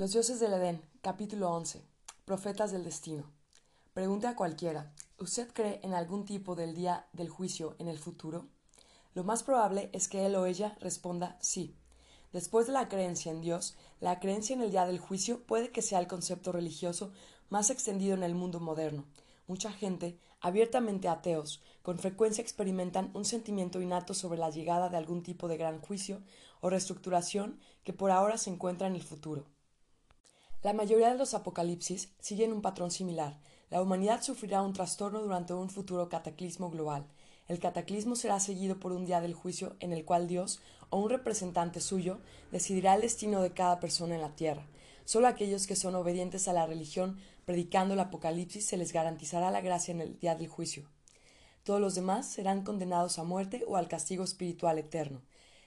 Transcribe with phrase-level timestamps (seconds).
[0.00, 1.84] Los dioses del Edén, capítulo 11.
[2.24, 3.30] Profetas del destino.
[3.92, 8.46] Pregunte a cualquiera, ¿usted cree en algún tipo del día del juicio en el futuro?
[9.12, 11.76] Lo más probable es que él o ella responda sí.
[12.32, 15.82] Después de la creencia en Dios, la creencia en el día del juicio puede que
[15.82, 17.12] sea el concepto religioso
[17.50, 19.04] más extendido en el mundo moderno.
[19.48, 25.22] Mucha gente, abiertamente ateos, con frecuencia experimentan un sentimiento innato sobre la llegada de algún
[25.22, 26.22] tipo de gran juicio
[26.62, 29.44] o reestructuración que por ahora se encuentra en el futuro.
[30.62, 33.40] La mayoría de los apocalipsis siguen un patrón similar.
[33.70, 37.06] La humanidad sufrirá un trastorno durante un futuro cataclismo global.
[37.48, 40.60] El cataclismo será seguido por un día del juicio en el cual Dios
[40.90, 42.20] o un representante suyo
[42.52, 44.66] decidirá el destino de cada persona en la tierra.
[45.06, 49.62] Solo aquellos que son obedientes a la religión predicando el apocalipsis se les garantizará la
[49.62, 50.84] gracia en el día del juicio.
[51.64, 55.22] Todos los demás serán condenados a muerte o al castigo espiritual eterno.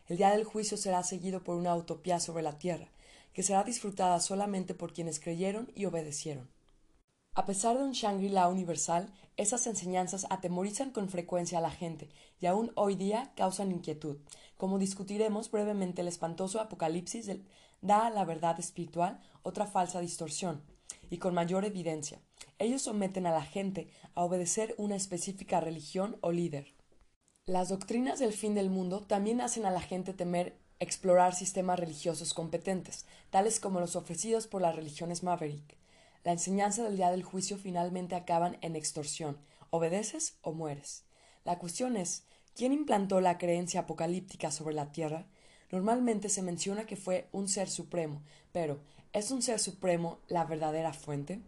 [0.06, 2.93] El día del juicio será seguido por una utopía sobre la tierra
[3.34, 6.50] que será disfrutada solamente por quienes creyeron y obedecieron.
[7.36, 12.46] A pesar de un Shangri-La universal, esas enseñanzas atemorizan con frecuencia a la gente y
[12.46, 14.18] aún hoy día causan inquietud.
[14.56, 17.32] Como discutiremos brevemente, el espantoso apocalipsis
[17.82, 20.62] da a la verdad espiritual otra falsa distorsión
[21.10, 22.22] y con mayor evidencia.
[22.60, 26.76] Ellos someten a la gente a obedecer una específica religión o líder.
[27.46, 32.34] Las doctrinas del fin del mundo también hacen a la gente temer explorar sistemas religiosos
[32.34, 35.78] competentes, tales como los ofrecidos por las religiones Maverick.
[36.24, 39.38] La enseñanza del día del juicio finalmente acaban en extorsión,
[39.70, 41.04] obedeces o mueres.
[41.44, 42.24] La cuestión es,
[42.56, 45.26] ¿quién implantó la creencia apocalíptica sobre la Tierra?
[45.72, 48.80] Normalmente se menciona que fue un ser supremo, pero
[49.12, 51.42] ¿es un ser supremo la verdadera fuente?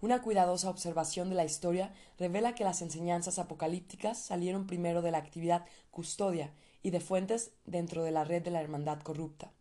[0.00, 5.18] Una cuidadosa observación de la historia revela que las enseñanzas apocalípticas salieron primero de la
[5.18, 9.52] actividad custodia y de fuentes dentro de la red de la hermandad corrupta.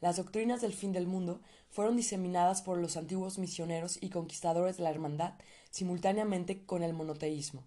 [0.00, 4.84] Las doctrinas del fin del mundo fueron diseminadas por los antiguos misioneros y conquistadores de
[4.84, 5.34] la hermandad
[5.70, 7.64] simultáneamente con el monoteísmo.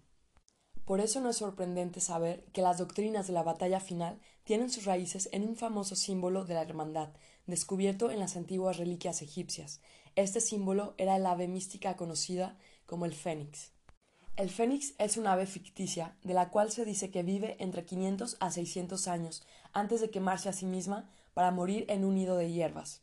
[0.84, 4.84] Por eso no es sorprendente saber que las doctrinas de la batalla final tienen sus
[4.84, 7.10] raíces en un famoso símbolo de la hermandad,
[7.46, 9.80] descubierto en las antiguas reliquias egipcias.
[10.14, 13.73] Este símbolo era el ave mística conocida como el fénix.
[14.36, 18.36] El fénix es una ave ficticia, de la cual se dice que vive entre 500
[18.40, 22.50] a 600 años antes de quemarse a sí misma para morir en un nido de
[22.50, 23.00] hierbas.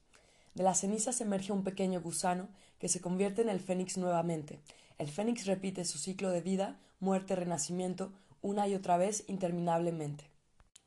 [0.56, 2.50] De las cenizas emerge un pequeño gusano
[2.80, 4.59] que se convierte en el fénix nuevamente.
[4.97, 8.12] El fénix repite su ciclo de vida, muerte, renacimiento,
[8.42, 10.30] una y otra vez interminablemente.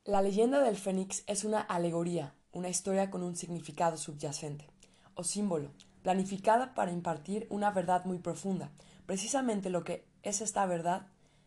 [0.04, 4.68] La leyenda del fénix es una alegoría, una historia con un significado subyacente,
[5.14, 5.70] o símbolo,
[6.02, 8.70] planificada para impartir una verdad muy profunda,
[9.06, 11.06] precisamente lo que es esta verdad,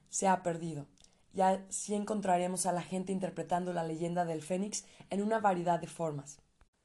[0.10, 0.88] se ha perdido.
[1.34, 5.88] Y así encontraremos a la gente interpretando la leyenda del Fénix en una variedad de
[5.88, 6.40] formas.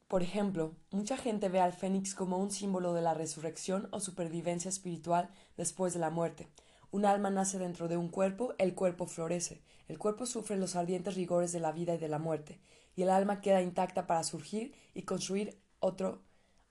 [0.09, 4.69] Por ejemplo, mucha gente ve al Fénix como un símbolo de la resurrección o supervivencia
[4.69, 6.49] espiritual después de la muerte.
[6.91, 11.15] Un alma nace dentro de un cuerpo, el cuerpo florece, el cuerpo sufre los ardientes
[11.15, 12.61] rigores de la vida y de la muerte,
[12.95, 16.21] y el alma queda intacta para surgir y construir otro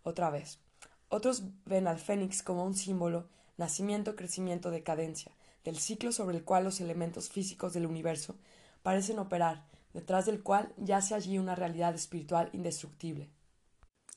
[0.03, 0.59] otra vez.
[1.09, 3.27] Otros ven al Fénix como un símbolo
[3.61, 5.31] nacimiento, crecimiento, decadencia,
[5.63, 8.35] del ciclo sobre el cual los elementos físicos del universo
[8.81, 13.29] parecen operar, detrás del cual yace allí una realidad espiritual indestructible.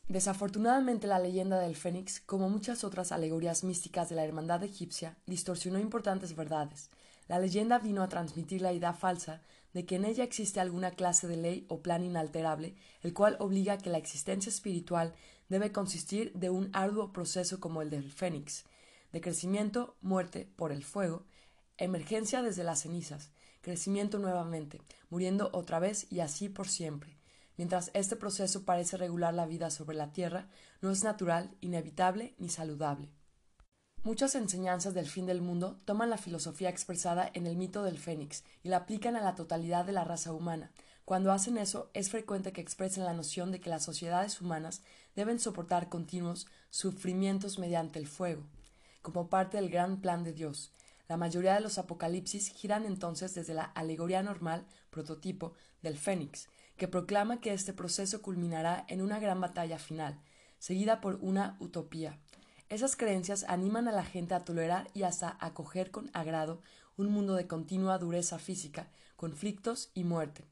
[0.09, 5.79] Desafortunadamente la leyenda del Fénix, como muchas otras alegorías místicas de la hermandad egipcia, distorsionó
[5.79, 6.91] importantes verdades.
[7.29, 9.43] La leyenda vino a transmitir la idea falsa
[9.75, 13.75] de que en ella existe alguna clase de ley o plan inalterable, el cual obliga
[13.75, 15.15] a que la existencia espiritual
[15.49, 18.65] debe consistir de un arduo proceso como el del Fénix,
[19.15, 21.23] de crecimiento, muerte por el fuego,
[21.79, 23.31] emergencia desde las cenizas,
[23.61, 27.17] crecimiento nuevamente, muriendo otra vez y así por siempre.
[27.57, 30.49] Mientras este proceso parece regular la vida sobre la Tierra,
[30.81, 33.09] no es natural, inevitable ni saludable.
[34.03, 38.43] Muchas enseñanzas del fin del mundo toman la filosofía expresada en el mito del Fénix
[38.65, 40.73] y la aplican a la totalidad de la raza humana.
[41.05, 44.83] Cuando hacen eso, es frecuente que expresen la noción de que las sociedades humanas
[45.15, 48.43] deben soportar continuos sufrimientos mediante el fuego
[49.05, 50.73] como parte del gran plan de Dios.
[51.09, 55.53] La mayoría de los apocalipsis giran entonces desde la alegoría normal, prototipo,
[55.83, 56.49] del Fénix,
[56.79, 60.19] que proclama que este proceso culminará en una gran batalla final,
[60.59, 62.19] seguida por una utopía.
[62.71, 66.63] Esas creencias animan a la gente a tolerar y hasta acoger con agrado
[66.97, 70.47] un mundo de continua dureza física, conflictos y muerte,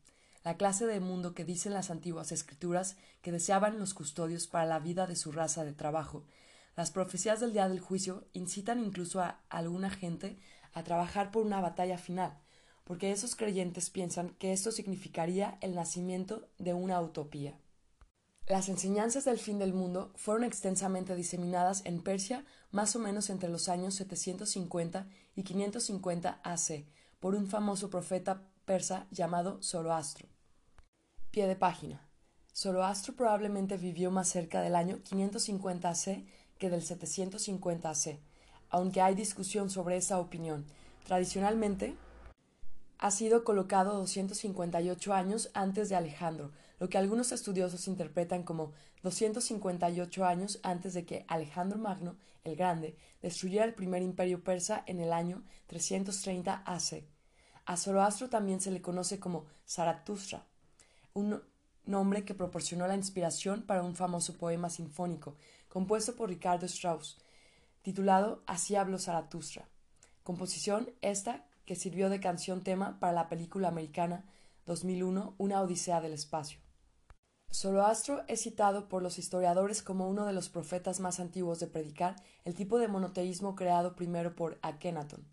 [0.44, 4.78] la clase de mundo que dicen las antiguas escrituras que deseaban los custodios para la
[4.78, 6.24] vida de su raza de trabajo,
[6.76, 10.38] las profecías del día del juicio incitan incluso a alguna gente
[10.72, 12.38] a trabajar por una batalla final,
[12.84, 17.58] porque esos creyentes piensan que esto significaría el nacimiento de una utopía.
[18.48, 23.48] Las enseñanzas del fin del mundo fueron extensamente diseminadas en Persia más o menos entre
[23.48, 26.86] los años 750 y 550 AC
[27.20, 30.28] por un famoso profeta persa llamado Zoroastro.
[31.30, 32.08] Pie de página.
[32.54, 36.26] Zoroastro probablemente vivió más cerca del año 550 AC
[36.62, 38.20] que del 750 AC,
[38.70, 40.64] aunque hay discusión sobre esa opinión.
[41.04, 41.96] Tradicionalmente,
[42.98, 48.70] ha sido colocado 258 años antes de Alejandro, lo que algunos estudiosos interpretan como
[49.02, 52.14] 258 años antes de que Alejandro Magno,
[52.44, 57.02] el Grande, destruyera el primer imperio persa en el año 330 AC.
[57.66, 60.46] A Zoroastro también se le conoce como Zaratustra,
[61.12, 61.42] un
[61.86, 65.34] nombre que proporcionó la inspiración para un famoso poema sinfónico
[65.72, 67.16] compuesto por Ricardo Strauss,
[67.80, 69.66] titulado Así habló Zaratustra.
[70.22, 74.26] Composición esta que sirvió de canción tema para la película americana
[74.66, 76.60] 2001 Una Odisea del Espacio.
[77.50, 82.16] Zoroastro es citado por los historiadores como uno de los profetas más antiguos de predicar
[82.44, 85.24] el tipo de monoteísmo creado primero por Akenatón.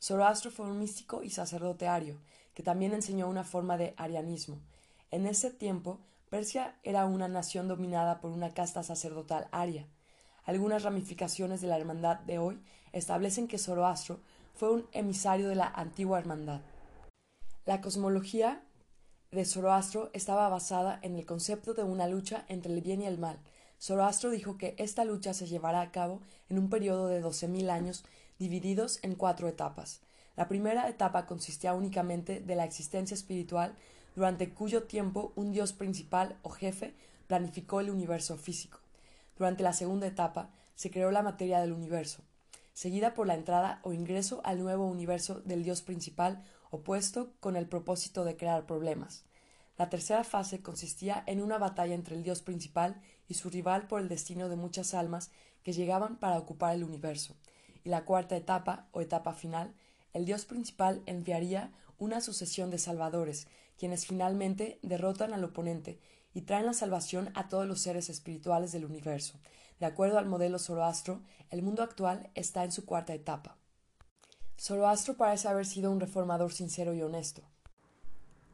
[0.00, 2.20] Zoroastro fue un místico y sacerdote ario,
[2.54, 4.60] que también enseñó una forma de arianismo.
[5.10, 5.98] En ese tiempo,
[6.30, 9.86] Persia era una nación dominada por una casta sacerdotal aria.
[10.44, 12.60] Algunas ramificaciones de la hermandad de hoy
[12.92, 14.20] establecen que Zoroastro
[14.54, 16.60] fue un emisario de la antigua hermandad.
[17.64, 18.62] La cosmología
[19.30, 23.18] de Zoroastro estaba basada en el concepto de una lucha entre el bien y el
[23.18, 23.38] mal.
[23.80, 27.70] Zoroastro dijo que esta lucha se llevará a cabo en un periodo de doce mil
[27.70, 28.04] años
[28.38, 30.00] divididos en cuatro etapas.
[30.36, 33.74] La primera etapa consistía únicamente de la existencia espiritual,
[34.18, 36.92] durante cuyo tiempo un dios principal o jefe
[37.26, 38.80] planificó el universo físico.
[39.38, 42.22] Durante la segunda etapa se creó la materia del universo
[42.78, 47.66] seguida por la entrada o ingreso al nuevo universo del dios principal opuesto con el
[47.66, 49.24] propósito de crear problemas.
[49.76, 54.00] La tercera fase consistía en una batalla entre el dios principal y su rival por
[54.00, 55.32] el destino de muchas almas
[55.64, 57.34] que llegaban para ocupar el universo.
[57.82, 59.74] Y la cuarta etapa, o etapa final,
[60.12, 63.46] el dios principal enviaría una sucesión de salvadores,
[63.76, 66.00] quienes finalmente derrotan al oponente
[66.34, 69.38] y traen la salvación a todos los seres espirituales del universo,
[69.80, 73.56] de acuerdo al modelo Zoroastro, el mundo actual está en su cuarta etapa.
[74.60, 77.42] Zoroastro parece haber sido un reformador sincero y honesto.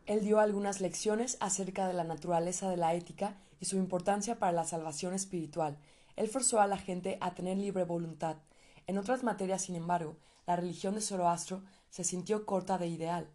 [0.04, 4.52] Él dio algunas lecciones acerca de la naturaleza de la ética y su importancia para
[4.52, 5.78] la salvación espiritual.
[6.16, 8.36] Él forzó a la gente a tener libre voluntad.
[8.86, 13.30] En otras materias, sin embargo, la religión de Zoroastro se sintió corta de ideal.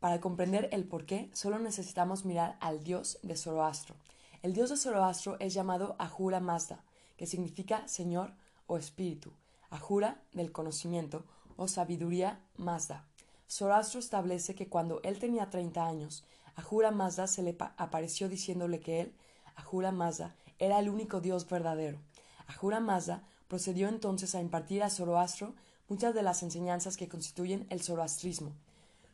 [0.00, 3.96] Para comprender el porqué, solo necesitamos mirar al dios de Zoroastro.
[4.42, 6.84] El dios de Zoroastro es llamado Ahura Mazda,
[7.16, 8.32] que significa Señor
[8.68, 9.32] o Espíritu,
[9.70, 11.24] Ajura del conocimiento
[11.56, 13.04] o sabiduría Mazda.
[13.50, 16.24] Zoroastro establece que cuando él tenía treinta años,
[16.54, 19.14] Ajura Mazda se le apareció diciéndole que él,
[19.56, 21.98] Ajura Mazda, era el único Dios verdadero.
[22.46, 25.54] Ajura Mazda procedió entonces a impartir a Zoroastro
[25.88, 28.52] muchas de las enseñanzas que constituyen el zoroastrismo.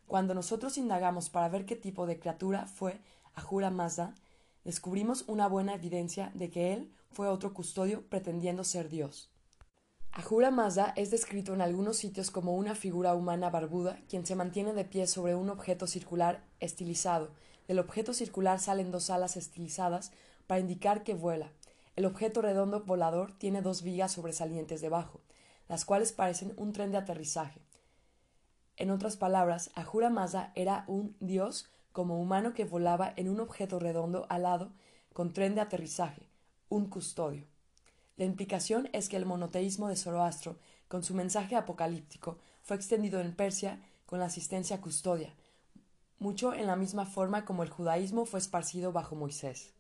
[0.07, 3.01] Cuando nosotros indagamos para ver qué tipo de criatura fue
[3.35, 4.15] Ajura Mazda,
[4.65, 9.31] descubrimos una buena evidencia de que él fue otro custodio pretendiendo ser Dios.
[10.17, 14.73] Ahura Mazda es descrito en algunos sitios como una figura humana barbuda, quien se mantiene
[14.73, 17.33] de pie sobre un objeto circular estilizado.
[17.67, 20.13] Del objeto circular salen dos alas estilizadas
[20.47, 21.51] para indicar que vuela.
[21.97, 25.21] El objeto redondo volador tiene dos vigas sobresalientes debajo,
[25.69, 27.64] las cuales parecen un tren de aterrizaje.
[28.77, 33.79] En otras palabras, Ahura Mazda era un dios como humano que volaba en un objeto
[33.79, 34.73] redondo alado
[35.13, 36.29] con tren de aterrizaje,
[36.69, 37.47] un custodio.
[38.17, 43.35] La implicación es que el monoteísmo de Zoroastro, con su mensaje apocalíptico, fue extendido en
[43.35, 45.35] Persia con la asistencia custodia,
[46.19, 49.75] mucho en la misma forma como el judaísmo fue esparcido bajo Moisés.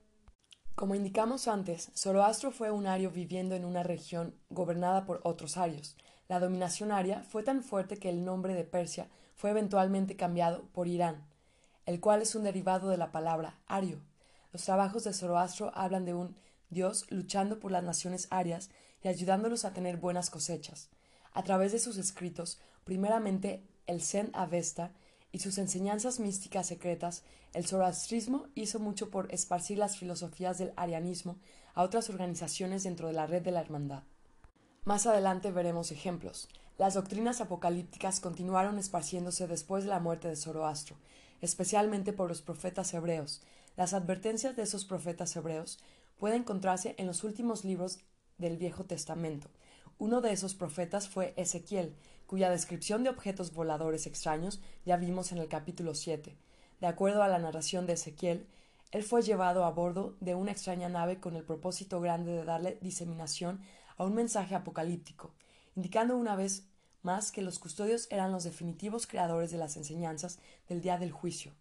[0.74, 5.96] Como indicamos antes, Zoroastro fue un ario viviendo en una región gobernada por otros arios.
[6.28, 10.88] La dominación aria fue tan fuerte que el nombre de Persia fue eventualmente cambiado por
[10.88, 11.26] Irán,
[11.86, 14.00] el cual es un derivado de la palabra ario.
[14.52, 16.36] Los trabajos de Zoroastro hablan de un
[16.70, 18.70] Dios luchando por las naciones arias
[19.02, 20.88] y ayudándolos a tener buenas cosechas.
[21.32, 24.92] A través de sus escritos, primeramente el Zen Avesta
[25.30, 31.36] y sus enseñanzas místicas secretas, el zoroastrismo hizo mucho por esparcir las filosofías del arianismo
[31.74, 34.04] a otras organizaciones dentro de la red de la hermandad.
[34.84, 36.46] Más adelante veremos ejemplos.
[36.76, 40.96] Las doctrinas apocalípticas continuaron esparciéndose después de la muerte de Zoroastro,
[41.40, 43.40] especialmente por los profetas hebreos.
[43.76, 45.78] Las advertencias de esos profetas hebreos
[46.18, 47.98] puede encontrarse en los últimos libros
[48.36, 49.48] del Viejo Testamento.
[49.96, 55.38] Uno de esos profetas fue Ezequiel, cuya descripción de objetos voladores extraños ya vimos en
[55.38, 56.36] el capítulo 7.
[56.82, 58.46] De acuerdo a la narración de Ezequiel,
[58.90, 62.78] él fue llevado a bordo de una extraña nave con el propósito grande de darle
[62.82, 63.60] diseminación
[63.96, 65.32] a un mensaje apocalíptico,
[65.76, 66.64] indicando una vez
[67.02, 71.52] más que los custodios eran los definitivos creadores de las enseñanzas del día del juicio.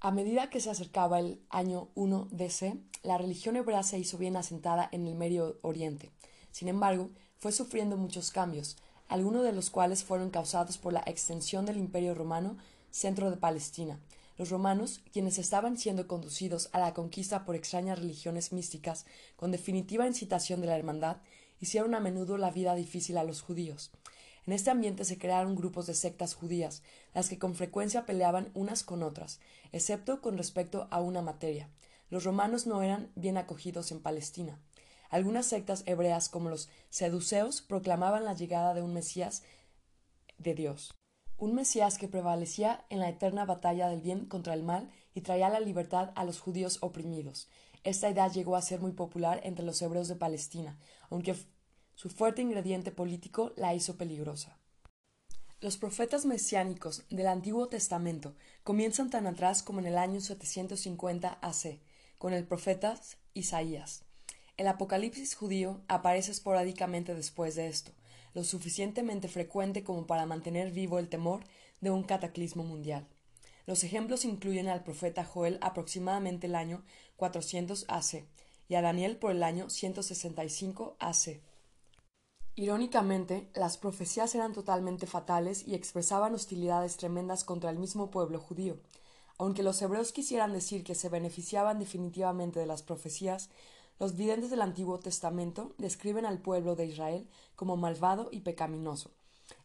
[0.00, 4.36] A medida que se acercaba el año 1 DC, la religión hebrea se hizo bien
[4.36, 6.10] asentada en el Medio Oriente.
[6.50, 8.76] Sin embargo, fue sufriendo muchos cambios,
[9.08, 12.56] algunos de los cuales fueron causados por la extensión del Imperio romano
[12.90, 13.98] centro de Palestina.
[14.38, 19.04] Los romanos, quienes estaban siendo conducidos a la conquista por extrañas religiones místicas,
[19.36, 21.18] con definitiva incitación de la hermandad,
[21.60, 23.92] hicieron a menudo la vida difícil a los judíos.
[24.46, 26.82] En este ambiente se crearon grupos de sectas judías,
[27.14, 29.38] las que con frecuencia peleaban unas con otras,
[29.70, 31.68] excepto con respecto a una materia.
[32.10, 34.58] Los romanos no eran bien acogidos en Palestina.
[35.10, 39.42] Algunas sectas hebreas, como los seduceos, proclamaban la llegada de un Mesías
[40.38, 40.94] de Dios.
[41.36, 45.48] Un Mesías que prevalecía en la eterna batalla del bien contra el mal y traía
[45.48, 47.48] la libertad a los judíos oprimidos.
[47.84, 50.78] Esta idea llegó a ser muy popular entre los hebreos de Palestina,
[51.10, 51.34] aunque
[51.94, 54.56] su fuerte ingrediente político la hizo peligrosa.
[55.60, 58.34] Los profetas mesiánicos del Antiguo Testamento
[58.64, 61.80] comienzan tan atrás como en el año 750 AC,
[62.18, 62.98] con el profeta
[63.34, 64.04] Isaías.
[64.56, 67.92] El Apocalipsis judío aparece esporádicamente después de esto,
[68.34, 71.44] lo suficientemente frecuente como para mantener vivo el temor
[71.80, 73.06] de un cataclismo mundial.
[73.66, 76.82] Los ejemplos incluyen al profeta Joel aproximadamente el año
[77.16, 78.24] 400 AC
[78.68, 81.40] y a Daniel por el año 165 AC.
[82.54, 88.78] Irónicamente, las profecías eran totalmente fatales y expresaban hostilidades tremendas contra el mismo pueblo judío.
[89.38, 93.48] Aunque los hebreos quisieran decir que se beneficiaban definitivamente de las profecías,
[94.02, 99.12] los videntes del Antiguo Testamento describen al pueblo de Israel como malvado y pecaminoso.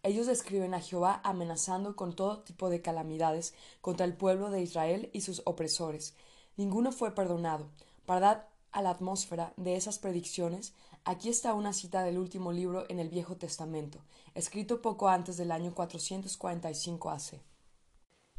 [0.04, 5.10] Ellos describen a Jehová amenazando con todo tipo de calamidades contra el pueblo de Israel
[5.12, 6.14] y sus opresores.
[6.56, 7.72] Ninguno fue perdonado.
[8.06, 12.84] Para dar a la atmósfera de esas predicciones, Aquí está una cita del último libro
[12.90, 14.00] en el Viejo Testamento,
[14.36, 17.42] escrito poco antes del año 445 AC.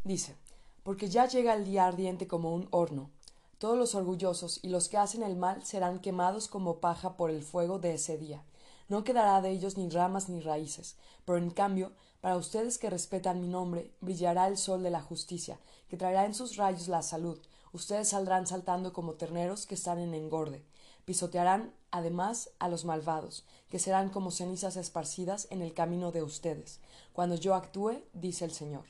[0.05, 0.37] Dice,
[0.83, 3.11] porque ya llega el día ardiente como un horno.
[3.59, 7.43] Todos los orgullosos y los que hacen el mal serán quemados como paja por el
[7.43, 8.43] fuego de ese día.
[8.89, 13.41] No quedará de ellos ni ramas ni raíces, pero en cambio, para ustedes que respetan
[13.41, 17.39] mi nombre, brillará el sol de la justicia, que traerá en sus rayos la salud.
[17.73, 20.65] Ustedes saldrán saltando como terneros que están en engorde
[21.09, 26.81] pisotearán además a los malvados, que serán como cenizas esparcidas en el camino de ustedes,
[27.15, 28.85] cuando yo actúe, dice el Señor.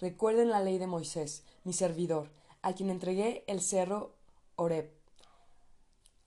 [0.00, 2.30] Recuerden la ley de Moisés, mi servidor,
[2.62, 4.14] a quien entregué el cerro
[4.56, 4.92] Oreb,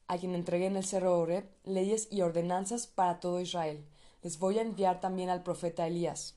[0.08, 3.86] a quien entregué en el cerro Oreb leyes y ordenanzas para todo Israel.
[4.22, 6.36] Les voy a enviar también al profeta Elías.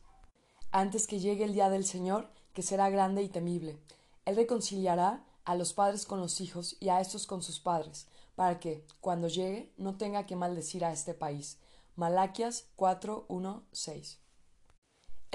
[0.71, 3.79] Antes que llegue el día del Señor, que será grande y temible.
[4.25, 8.59] Él reconciliará a los padres con los hijos y a estos con sus padres, para
[8.59, 11.59] que, cuando llegue, no tenga que maldecir a este país.
[11.95, 14.26] Malaquias 4.1.6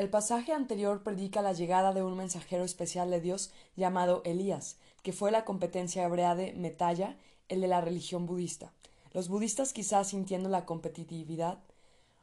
[0.02, 5.14] El pasaje anterior predica la llegada de un mensajero especial de Dios llamado Elías, que
[5.14, 7.18] fue la competencia hebrea de Metalla,
[7.50, 8.74] el de la religión budista.
[9.14, 11.60] Los budistas, quizás sintiendo la competitividad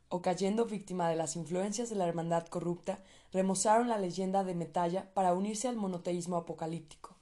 [0.08, 2.98] o cayendo víctima de las influencias de la hermandad corrupta,
[3.32, 7.14] remozaron la leyenda de Metalla para unirse al monoteísmo apocalíptico.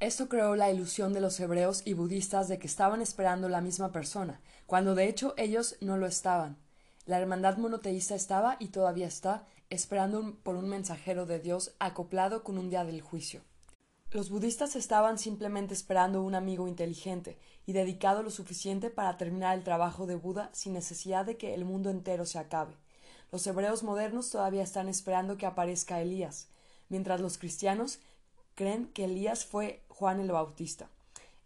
[0.00, 3.92] Esto creó la ilusión de los hebreos y budistas de que estaban esperando la misma
[3.92, 6.56] persona, cuando de hecho ellos no lo estaban.
[7.04, 12.58] La hermandad monoteísta estaba y todavía está esperando por un mensajero de Dios acoplado con
[12.58, 13.40] un día del juicio.
[14.12, 19.64] Los budistas estaban simplemente esperando un amigo inteligente y dedicado lo suficiente para terminar el
[19.64, 22.74] trabajo de Buda sin necesidad de que el mundo entero se acabe.
[23.32, 26.48] Los hebreos modernos todavía están esperando que aparezca Elías,
[26.88, 27.98] mientras los cristianos
[28.54, 30.88] creen que Elías fue Juan el Bautista,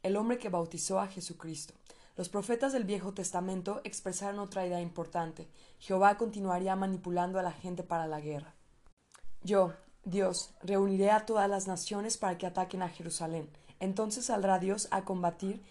[0.02, 1.72] el hombre que bautizó a Jesucristo.
[2.16, 5.48] Los profetas del Viejo Testamento expresaron otra idea importante.
[5.78, 8.54] Jehová continuaría manipulando a la gente para la guerra.
[9.42, 13.50] Yo, Dios, reuniré a todas las naciones para que ataquen a Jerusalén.
[13.80, 15.62] Entonces saldrá Dios a combatir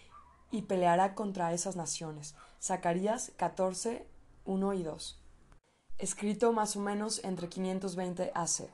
[0.52, 2.36] y peleará contra esas naciones.
[2.62, 4.06] Zacarías 14,
[4.46, 5.22] 1 y 2.
[5.98, 8.70] Escrito más o menos entre 520 AC.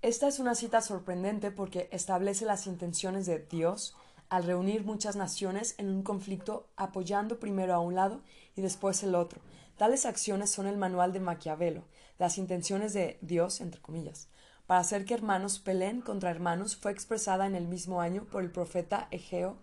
[0.00, 3.94] Esta es una cita sorprendente porque establece las intenciones de Dios
[4.32, 8.22] al reunir muchas naciones en un conflicto apoyando primero a un lado
[8.56, 9.42] y después el otro.
[9.76, 11.84] Tales acciones son el manual de Maquiavelo,
[12.18, 14.28] las intenciones de Dios, entre comillas.
[14.66, 18.50] Para hacer que hermanos peleen contra hermanos fue expresada en el mismo año por el
[18.50, 19.58] profeta Egeo.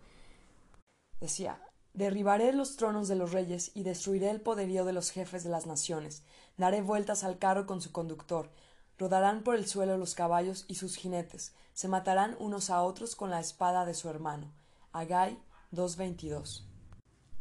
[1.19, 1.59] Decía,
[1.95, 5.65] Derribaré los tronos de los reyes y destruiré el poderío de los jefes de las
[5.65, 6.21] naciones.
[6.57, 8.51] Daré vueltas al carro con su conductor
[8.99, 13.29] rodarán por el suelo los caballos y sus jinetes, se matarán unos a otros con
[13.29, 14.51] la espada de su hermano.
[14.91, 15.37] Agai
[15.71, 16.63] 2.22.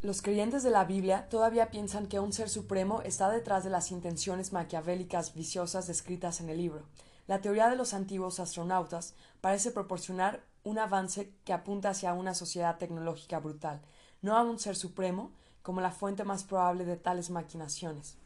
[0.02, 3.90] Los creyentes de la Biblia todavía piensan que un ser supremo está detrás de las
[3.90, 6.84] intenciones maquiavélicas viciosas descritas en el libro.
[7.26, 12.76] La teoría de los antiguos astronautas parece proporcionar un avance que apunta hacia una sociedad
[12.76, 13.80] tecnológica brutal,
[14.22, 18.16] no a un ser supremo como la fuente más probable de tales maquinaciones.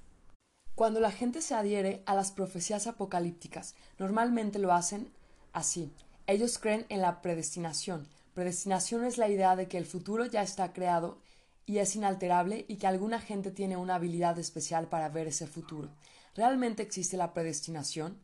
[0.74, 5.12] Cuando la gente se adhiere a las profecías apocalípticas, normalmente lo hacen
[5.52, 5.92] así.
[6.26, 8.08] Ellos creen en la predestinación.
[8.34, 11.18] Predestinación es la idea de que el futuro ya está creado
[11.66, 15.90] y es inalterable y que alguna gente tiene una habilidad especial para ver ese futuro.
[16.34, 18.18] ¿Realmente existe la predestinación?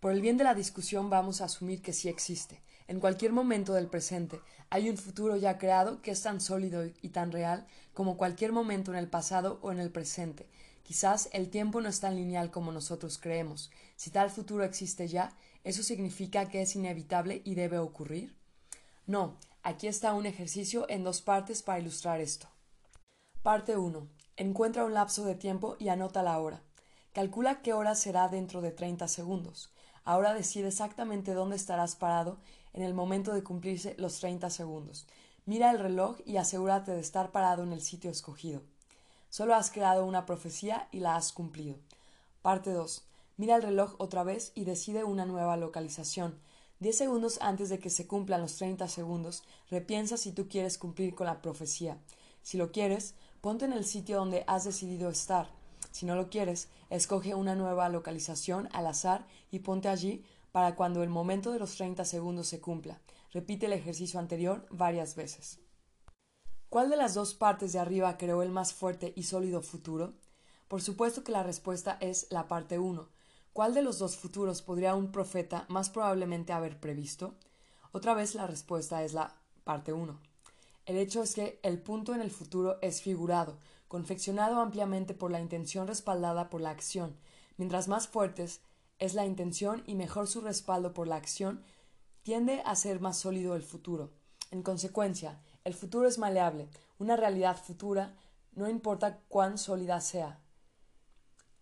[0.00, 2.60] Por el bien de la discusión vamos a asumir que sí existe.
[2.88, 7.10] En cualquier momento del presente hay un futuro ya creado que es tan sólido y
[7.10, 7.64] tan real
[7.94, 10.48] como cualquier momento en el pasado o en el presente.
[10.82, 13.70] Quizás el tiempo no es tan lineal como nosotros creemos.
[13.94, 18.34] Si tal futuro existe ya, ¿eso significa que es inevitable y debe ocurrir?
[19.06, 22.48] No, aquí está un ejercicio en dos partes para ilustrar esto.
[23.42, 24.06] Parte 1.
[24.36, 26.62] Encuentra un lapso de tiempo y anota la hora.
[27.12, 29.70] Calcula qué hora será dentro de 30 segundos.
[30.04, 32.38] Ahora decide exactamente dónde estarás parado
[32.72, 35.06] en el momento de cumplirse los 30 segundos.
[35.44, 38.62] Mira el reloj y asegúrate de estar parado en el sitio escogido.
[39.28, 41.76] Solo has creado una profecía y la has cumplido.
[42.42, 43.04] Parte 2.
[43.36, 46.38] Mira el reloj otra vez y decide una nueva localización.
[46.82, 51.14] Diez segundos antes de que se cumplan los 30 segundos, repiensa si tú quieres cumplir
[51.14, 51.96] con la profecía.
[52.42, 55.48] Si lo quieres, ponte en el sitio donde has decidido estar.
[55.92, 61.04] Si no lo quieres, escoge una nueva localización al azar y ponte allí para cuando
[61.04, 63.00] el momento de los 30 segundos se cumpla.
[63.30, 65.60] Repite el ejercicio anterior varias veces.
[66.68, 70.14] ¿Cuál de las dos partes de arriba creó el más fuerte y sólido futuro?
[70.66, 73.08] Por supuesto que la respuesta es la parte 1.
[73.52, 77.34] ¿Cuál de los dos futuros podría un profeta más probablemente haber previsto?
[77.92, 80.18] Otra vez la respuesta es la parte 1.
[80.86, 85.38] El hecho es que el punto en el futuro es figurado, confeccionado ampliamente por la
[85.38, 87.14] intención respaldada por la acción.
[87.58, 88.62] Mientras más fuertes
[88.98, 91.62] es la intención y mejor su respaldo por la acción,
[92.22, 94.14] tiende a ser más sólido el futuro.
[94.50, 96.70] En consecuencia, el futuro es maleable.
[96.98, 98.16] Una realidad futura,
[98.52, 100.41] no importa cuán sólida sea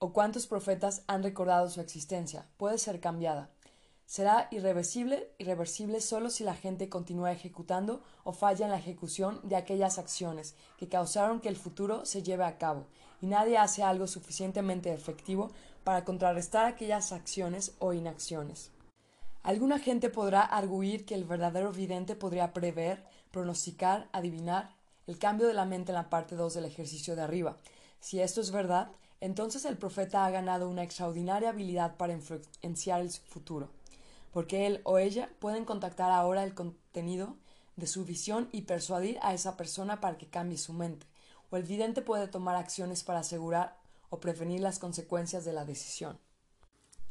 [0.01, 3.51] o cuántos profetas han recordado su existencia, puede ser cambiada.
[4.07, 9.55] Será irreversible, irreversible solo si la gente continúa ejecutando o falla en la ejecución de
[9.55, 12.87] aquellas acciones que causaron que el futuro se lleve a cabo,
[13.21, 15.53] y nadie hace algo suficientemente efectivo
[15.85, 18.73] para contrarrestar aquellas acciones o inacciones.
[19.43, 24.75] Alguna gente podrá arguir que el verdadero vidente podría prever, pronosticar, adivinar
[25.07, 27.57] el cambio de la mente en la parte 2 del ejercicio de arriba.
[28.01, 33.11] Si esto es verdad, entonces el profeta ha ganado una extraordinaria habilidad para influenciar el
[33.11, 33.71] futuro
[34.33, 37.37] porque él o ella pueden contactar ahora el contenido
[37.77, 41.07] de su visión y persuadir a esa persona para que cambie su mente,
[41.51, 43.77] o el vidente puede tomar acciones para asegurar
[44.09, 46.19] o prevenir las consecuencias de la decisión.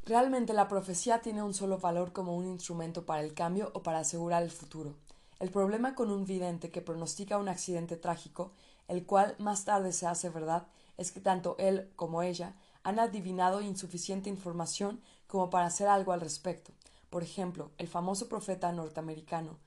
[0.06, 4.00] Realmente la profecía tiene un solo valor como un instrumento para el cambio o para
[4.00, 4.96] asegurar el futuro.
[5.40, 8.52] El problema con un vidente que pronostica un accidente trágico,
[8.88, 10.68] el cual más tarde se hace verdad,
[11.00, 16.22] es que tanto él como ella han adivinado insuficiente información como para hacer algo al
[16.22, 16.74] respecto.
[17.10, 19.58] Por ejemplo, el famoso profeta norteamericano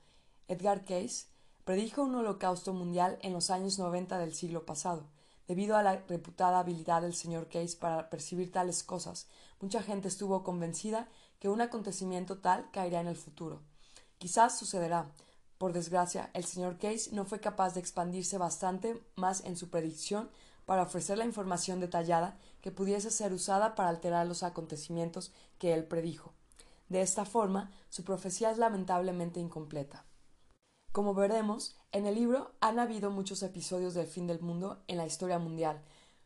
[0.47, 1.27] Edgar Cayce
[1.63, 5.09] predijo un holocausto mundial en los años 90 del siglo pasado.
[5.47, 9.27] Debido a la reputada habilidad del señor Case para percibir tales cosas,
[9.59, 13.61] mucha gente estuvo convencida que un acontecimiento tal caería en el futuro.
[14.17, 15.11] Quizás sucederá.
[15.57, 20.29] Por desgracia, el señor Case no fue capaz de expandirse bastante más en su predicción
[20.65, 25.85] para ofrecer la información detallada que pudiese ser usada para alterar los acontecimientos que él
[25.85, 26.33] predijo.
[26.89, 30.05] De esta forma, su profecía es lamentablemente incompleta.
[30.91, 35.07] Como veremos, en el libro han habido muchos episodios del fin del mundo en la
[35.07, 35.81] historia mundial.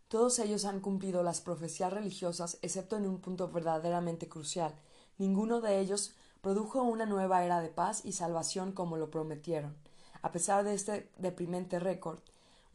[0.09, 4.75] Todos ellos han cumplido las profecías religiosas excepto en un punto verdaderamente crucial.
[5.17, 9.77] Ninguno de ellos produjo una nueva era de paz y salvación como lo prometieron.
[10.21, 12.19] A pesar de este deprimente récord,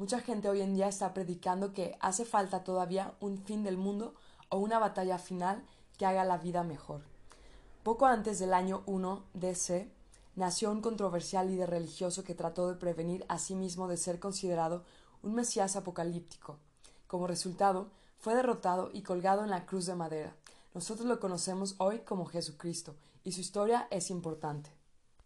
[0.02, 4.16] mucha gente hoy en día está predicando que hace falta todavía un fin del mundo
[4.48, 5.62] o una batalla final
[5.96, 7.02] que haga la vida mejor.
[7.84, 9.88] Poco antes del año 1 DC,
[10.34, 14.82] nació un controversial líder religioso que trató de prevenir a sí mismo de ser considerado
[15.22, 16.58] un Mesías apocalíptico.
[17.06, 20.34] Como resultado, fue derrotado y colgado en la cruz de madera.
[20.74, 24.81] Nosotros lo conocemos hoy como Jesucristo, y su historia es importante.